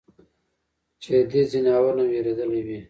چې 1.01 1.13
د 1.21 1.27
دې 1.31 1.41
ځناورو 1.51 1.97
نه 1.97 2.03
وېرېدلے 2.09 2.59
وي؟ 2.67 2.77